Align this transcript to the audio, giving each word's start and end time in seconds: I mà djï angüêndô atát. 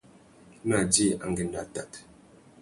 I 0.63 0.65
mà 0.69 0.79
djï 0.89 1.07
angüêndô 1.25 1.59
atát. 1.63 1.91